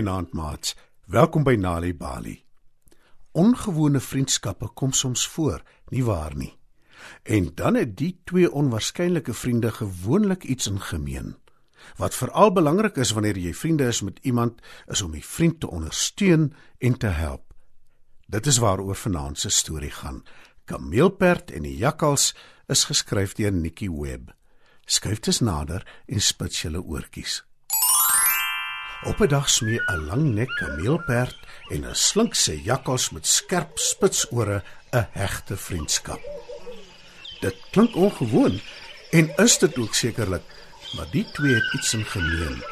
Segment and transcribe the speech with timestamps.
[0.00, 0.76] Goeienaand maats.
[1.12, 2.38] Welkom by Nali Bali.
[3.36, 5.60] Ongewone vriendskappe kom soms voor,
[5.92, 6.54] nie waar nie?
[7.22, 11.34] En dan het die twee onwaarskynlike vriende gewoonlik iets in gemeen.
[12.00, 15.68] Wat veral belangrik is wanneer jy vriende is met iemand, is om die vriend te
[15.68, 17.52] ondersteun en te help.
[18.26, 20.22] Dit is waaroor vanaand se storie gaan.
[20.64, 22.32] Kameelperd en die jakkals
[22.72, 24.32] is geskryf deur Nikki Webb.
[24.88, 27.42] Skryf dit nader en spits julle oortjies.
[29.02, 35.08] Op 'n dag smee 'n langnek kameelperd en 'n slinkse jakkals met skerp spitsore 'n
[35.10, 36.20] hegte vriendskap.
[37.40, 38.60] Dit klink ongewoon
[39.10, 40.42] en is dit ook sekerlik,
[40.96, 42.62] maar die twee het iets in gemeen.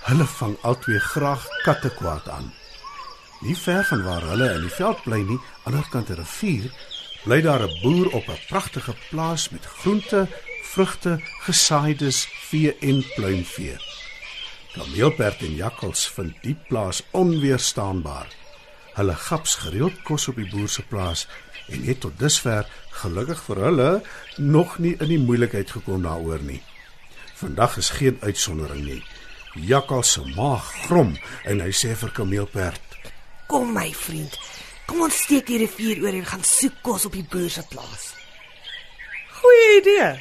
[0.00, 2.54] Hulle vang albei graag katte kwaad aan.
[3.40, 6.16] Nie ver van waar hulle in die veld bly nie, aan die ander kant die
[6.16, 6.72] rivier,
[7.24, 10.26] bly daar 'n boer op 'n pragtige plaas met groente,
[10.62, 13.89] vrugte, gesaaides, vee en pluimvee.
[14.70, 18.28] Kameelperd en jakkals vind die plaas onweerstaanbaar.
[18.94, 21.24] Hulle gaps gereeld kos op die boer se plaas
[21.74, 22.68] en het tot dusver
[23.02, 23.88] gelukkig vir hulle
[24.38, 26.60] nog nie in die moeilikheid gekom daaroor nie.
[27.42, 29.02] Vandag is geen uitsondering nie.
[29.66, 31.16] Jakkals se maag grom
[31.50, 32.98] en hy sê vir Kameelperd:
[33.50, 34.38] Kom my vriend.
[34.86, 38.12] Kom ons steek die rivier oor en gaan soek kos op die boer se plaas.
[39.40, 40.12] Goeie idee.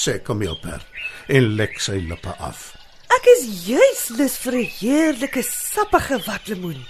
[0.00, 0.86] sê Kameelperd
[1.28, 2.79] en lek sy lippe af.
[3.20, 6.86] Ek is juis lus vir 'n heerlike sappige watlemoen.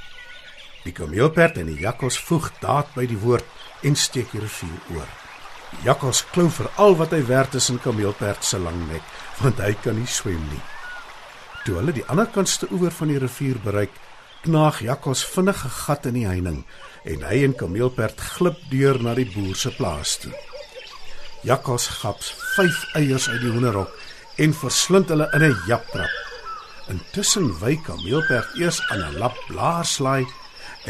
[0.85, 3.47] Die kameelperd en die jakkals voeg daad by die woord
[3.83, 5.09] en steek die rivier oor.
[5.73, 9.03] Die jakkals klou vir al wat hy werd is in kameelperd se lang nek,
[9.43, 10.63] want hy kan nie swem nie.
[11.65, 13.91] Toe hulle die ander kantste oewer van die rivier bereik,
[14.47, 16.65] knaag jakkals vinnig 'n gat in die heining
[17.05, 20.33] en hy en kameelperd glip deur na die boer se plaas toe.
[21.43, 23.91] Jakkals gaps 5 eiers uit die hoenderhok
[24.39, 26.30] en verslind hulle in 'n japtrap.
[26.91, 30.27] Intussen wy kameelperd eers aan 'n lap blaarslaai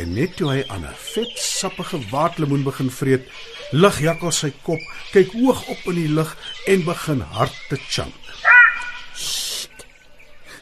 [0.01, 3.25] en net toe hy aan 'n vet sappige waterlemoen begin vreet,
[3.73, 4.81] lig jakkals sy kop,
[5.13, 8.15] kyk hoog op in die lug en begin hard te chunk.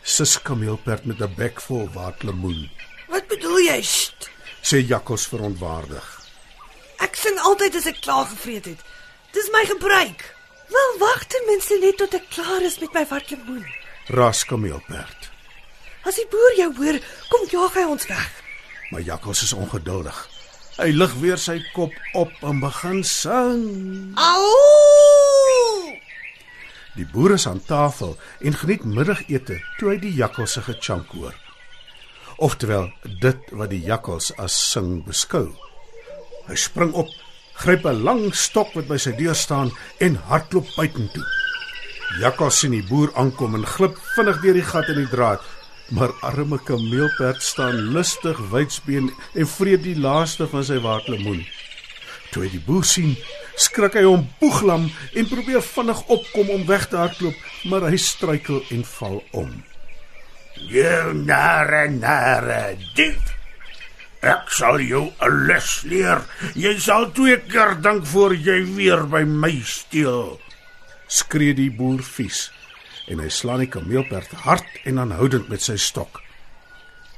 [0.03, 2.71] Sis kameelperd met 'n bek vol waterlemoen,
[3.09, 3.81] Wat bedoel jy?
[3.83, 4.31] Sst.
[4.63, 6.07] sê jakkals verontwaardig.
[6.99, 8.81] Ek sing altyd as ek klaar gevreet het.
[9.33, 10.35] Dis my gebruik.
[10.69, 13.65] Wel wag ten minste net tot ek klaar is met my watlemoen.
[14.09, 15.18] Ras kameelperd.
[16.09, 16.97] As die boer jou hoor,
[17.29, 18.29] kom jaag hy ons weg.
[18.89, 20.17] Maar jakkals is ongeduldig.
[20.79, 23.65] Hy lig weer sy kop op en begin sing.
[24.17, 24.47] Au!
[26.97, 31.37] Die boer is aan tafel en geniet middagete toe hy die jakkals se gechunk hoor.
[32.41, 32.89] Oftewel
[33.21, 35.51] dit wat die jakkals as sing beskou.
[36.49, 37.13] Hy spring op,
[37.61, 41.27] gryp 'n lang stok wat by sy deur staan en hardloop buitentoe.
[42.23, 45.45] Jakkals sien die boer aankom en glip vinnig deur die gat in die draad,
[45.89, 51.47] maar arme kameelperd staan lustig wydsbeen en vreet die laaste van sy waterlemoen.
[52.33, 53.15] Toe hy die boer sien,
[53.57, 57.39] skrik hy hom boeglam en probeer vinnig opkom om weg te hardloop,
[57.71, 59.51] maar hy struikel en val om.
[60.69, 63.35] Jy nare nare dief.
[64.21, 66.21] Ek sal jou 'n les leer.
[66.55, 70.41] Jy sal twee keer dink voor jy weer by my steel.
[71.07, 72.51] Skree die boer vies
[73.09, 76.21] en hy slaan die kameelperd hard en aanhoudend met sy stok.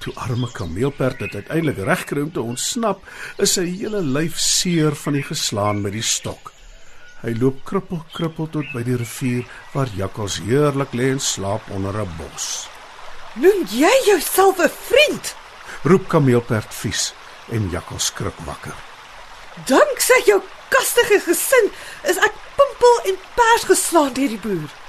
[0.01, 3.03] Toe arme kameelperd dit uiteindelik regkry om te ontsnap,
[3.37, 6.53] is sy hele lyf seer van die geslaan met die stok.
[7.21, 12.01] Hy loop krippel krippel tot by die rivier waar jakkals heerlik lê en slaap onder
[12.01, 12.69] 'n bos.
[13.35, 15.35] Noem jy jouself 'n vriend?
[15.85, 17.13] Roep kameelperd vies
[17.53, 18.75] en jakkals skrik wakker.
[19.67, 21.71] Danksy jou kastige gesin
[22.03, 24.80] is ek pimpel en pers geslaan deur die boer.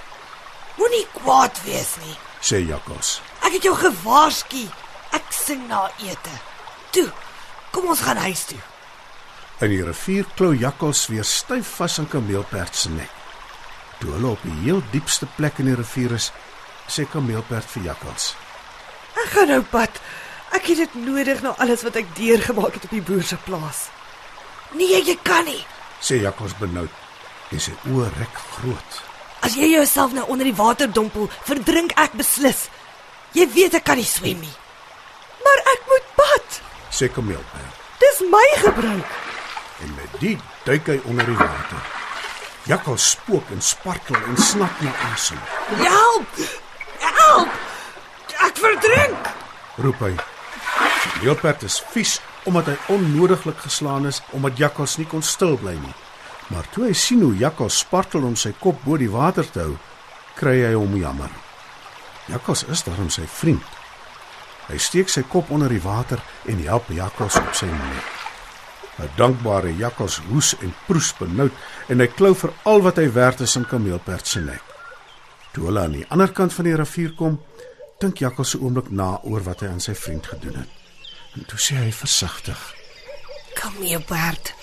[0.78, 2.18] Moenie kwaad wees nie.
[2.42, 3.20] sê jakkals.
[3.46, 4.64] Ek het jou gewaarsku.
[5.14, 6.34] Ek sing na ete.
[6.96, 7.10] Toe,
[7.72, 8.60] kom ons gaan huis toe.
[9.62, 13.12] In die rivier klou jakkals weer styf vas aan kameelperd se nek.
[14.00, 16.32] Toe hulle op die heel diepste plek in die rivier is,
[16.90, 18.32] sê kameelperd vir jakkals:
[19.22, 20.02] Ek gaan nou pad.
[20.52, 23.86] Ek het dit nodig na alles wat ek deurgemaak het op die boer se plaas.
[24.74, 25.62] Nee, jy kan nie.
[26.02, 26.90] sê jakkals benoud
[27.52, 29.11] en sy oë rek groot.
[29.42, 32.68] As jy jouself nou onder die water dompel, verdrink ek beslis.
[33.34, 34.54] Jy weet ek kan nie swem nie.
[35.44, 36.62] Maar ek moet pad.
[36.92, 39.12] sê kameelperd Dis my gebruik.
[39.82, 41.82] en met dit duik hy onder die water.
[42.70, 45.38] Jakkals spook en spartel en snap na asem.
[45.82, 46.28] Help!
[47.00, 47.50] Help!
[48.46, 49.32] Ek verdrink.
[49.78, 50.12] Roep hy.
[51.16, 55.94] Kameelperd is vies omdat hy onnodiglik geslaan is omdat jakkals nie kon stil bly nie.
[56.52, 59.78] Maar toe hy sien hoe jakkals spartel om sy kop bo die water te hou,
[60.36, 61.32] kry hy hom jammer.
[62.32, 63.78] Jakkals is daarom sy vriend.
[64.68, 66.22] Hy steek sy kop onder die water
[66.52, 68.18] en help Jakkals op sy nek.
[69.02, 71.52] 'n Dankbare Jakkals hoes en proes benoud
[71.90, 74.62] en hy klou vir al wat hy werd is in Kameelperd se nek.
[75.54, 77.40] Toe hulle aan die ander kant van die rivier kom,
[78.00, 80.70] dink Jakkals 'n oomblik na oor wat hy aan sy vriend gedoen het.
[81.36, 82.76] En toe sê hy versigtig:
[84.08, 84.61] Bert.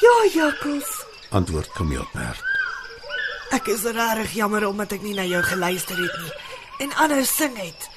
[0.00, 1.04] Ja, Jakkals.
[1.28, 2.42] "Antwoord Kameelperd.
[3.50, 6.32] Ek is regtig jammer omdat ek nie na jou geluister het nie
[6.78, 7.88] en aanhou sing het.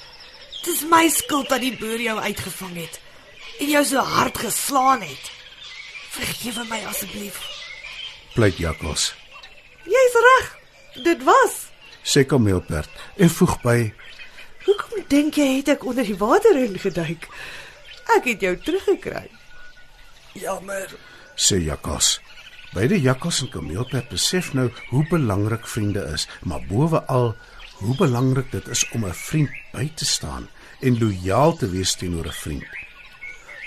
[0.64, 3.00] Dis my skuld dat die boer jou uitgevang het
[3.60, 5.32] en jou so hard geslaan het.
[6.10, 7.40] Vergewe my asseblief.
[8.34, 9.14] Pleit Jakkals.
[9.84, 10.58] Jy's reg.
[11.04, 11.54] Dit was.
[12.04, 13.94] Sê Kameelperd en voeg by:
[14.66, 17.28] Hoekom dink jy het ek onder die water ingeduik?
[18.18, 19.30] Ek het jou teruggekry.
[20.34, 20.90] Jammer.
[21.36, 22.20] Sê Jakkals.
[22.74, 27.36] Beide Jakkals en Kameelperd besef nou hoe belangrik vriende is, maar bovenal
[27.84, 30.48] hoe belangrik dit is om 'n vriend by te staan
[30.82, 32.68] en lojaal te wees teenoor 'n vriend.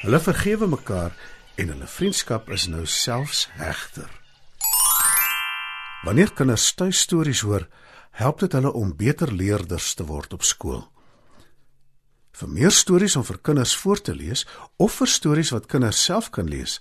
[0.02, 1.12] Hulle vergewe mekaar
[1.54, 4.10] en hulle vriendskap is nou selfs hegter.
[6.02, 7.68] Wanneer kinders tuistories hoor,
[8.10, 10.84] help dit hulle om beter leerders te word op skool.
[12.36, 14.46] Vir meer stories om vir kinders voor te lees
[14.76, 16.80] of vir stories wat kinders self kan lees,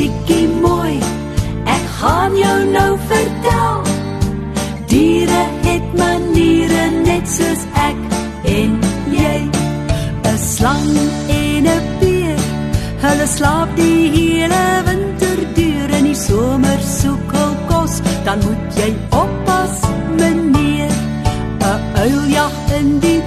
[0.00, 0.96] Bietjie mooi,
[1.68, 3.82] ek gaan jou nou vertel.
[4.88, 8.00] Diere het maniere net soos ek
[8.54, 8.78] en
[9.12, 9.38] jy.
[10.30, 10.94] 'n Slang
[11.40, 12.40] en 'n beer,
[13.04, 18.90] hulle slaap die hele winter deur in die somer soek hul kos, dan moet jy
[19.24, 19.76] oppas,
[20.18, 20.94] meneer.
[21.60, 23.22] 'n Uil jag in die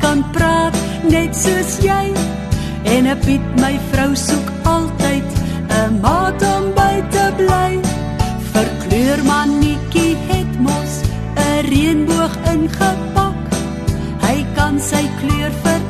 [0.00, 0.74] kan praat
[1.08, 2.12] net soos jy.
[2.84, 5.28] En 'n Piet my vrou soek altyd
[5.68, 7.72] 'n maat om by te bly.
[8.52, 10.92] Verkleur mannetjie het mos
[11.36, 13.38] 'n reënboog ingepak.
[14.26, 15.89] Hy kan sy kleur verander,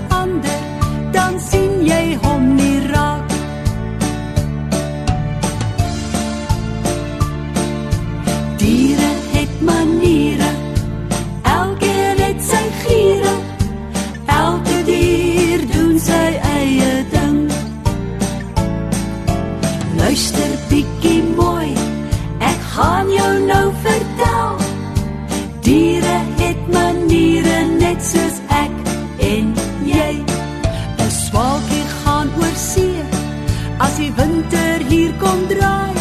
[35.51, 35.95] draai.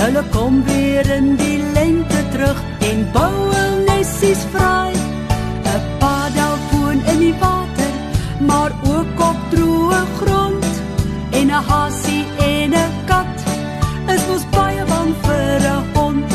[0.00, 2.60] Hulle kom weer in die lente terug
[2.90, 4.92] en bou hul nessies vry.
[5.74, 7.92] 'n Paddelfoon in die water,
[8.50, 10.70] maar ook op droë grond.
[11.38, 13.36] En 'n hasie en 'n kat
[14.14, 16.30] is mos baie bang vir 'n hond.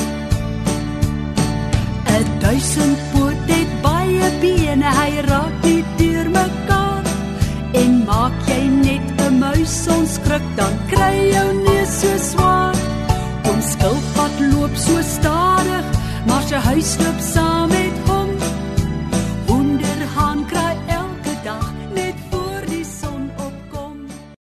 [2.17, 7.03] 'n Duisendpoot het baie bene, hy raak nie deur mekaar.
[7.81, 11.04] En maak jy net 'n muis onskrik, dan kry